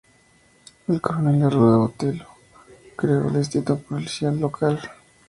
[0.87, 2.25] El Coronel Arruda Botelho
[2.95, 4.79] creó el distrito policial local.